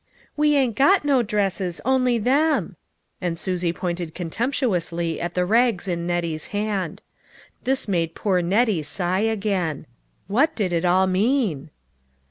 "We 0.35 0.55
ain't 0.55 0.75
got 0.75 1.05
no 1.05 1.21
dresses 1.21 1.79
only 1.85 2.17
them," 2.17 2.75
and 3.21 3.37
Susie 3.37 3.71
pointed 3.71 4.15
contemptuously 4.15 5.21
at 5.21 5.35
the 5.35 5.45
rags 5.45 5.87
in 5.87 6.07
Nettie's 6.07 6.47
hand. 6.47 7.03
This 7.65 7.87
made 7.87 8.15
poor 8.15 8.41
Nettie 8.41 8.81
sigh 8.81 9.19
again. 9.19 9.85
What 10.25 10.55
did 10.55 10.73
it 10.73 10.85
all 10.85 11.05
mean 11.05 11.69